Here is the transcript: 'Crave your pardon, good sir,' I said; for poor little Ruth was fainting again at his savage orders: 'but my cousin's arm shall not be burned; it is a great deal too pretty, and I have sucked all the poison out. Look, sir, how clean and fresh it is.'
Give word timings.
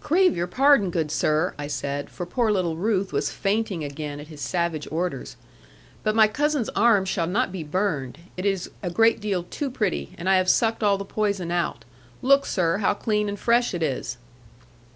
'Crave 0.00 0.36
your 0.36 0.48
pardon, 0.48 0.90
good 0.90 1.12
sir,' 1.12 1.54
I 1.56 1.68
said; 1.68 2.10
for 2.10 2.26
poor 2.26 2.50
little 2.50 2.74
Ruth 2.76 3.12
was 3.12 3.30
fainting 3.30 3.84
again 3.84 4.18
at 4.18 4.26
his 4.26 4.40
savage 4.40 4.88
orders: 4.90 5.36
'but 6.02 6.12
my 6.16 6.26
cousin's 6.26 6.68
arm 6.70 7.04
shall 7.04 7.28
not 7.28 7.52
be 7.52 7.62
burned; 7.62 8.18
it 8.36 8.44
is 8.44 8.72
a 8.82 8.90
great 8.90 9.20
deal 9.20 9.44
too 9.44 9.70
pretty, 9.70 10.10
and 10.18 10.28
I 10.28 10.38
have 10.38 10.48
sucked 10.50 10.82
all 10.82 10.98
the 10.98 11.04
poison 11.04 11.52
out. 11.52 11.84
Look, 12.20 12.46
sir, 12.46 12.78
how 12.78 12.94
clean 12.94 13.28
and 13.28 13.38
fresh 13.38 13.72
it 13.72 13.80
is.' 13.84 14.16